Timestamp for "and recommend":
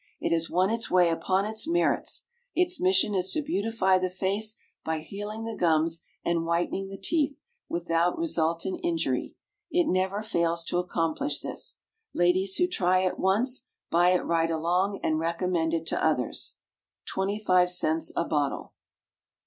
15.03-15.71